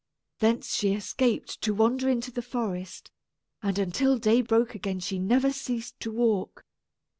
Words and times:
Thence 0.39 0.73
she 0.73 0.95
escaped 0.95 1.61
to 1.61 1.75
wander 1.75 2.09
into 2.09 2.31
the 2.31 2.41
forest, 2.41 3.11
and 3.61 3.77
until 3.77 4.17
day 4.17 4.41
broke 4.41 4.73
again 4.73 4.99
she 4.99 5.19
never 5.19 5.53
ceased 5.53 5.99
to 5.99 6.09
walk. 6.11 6.65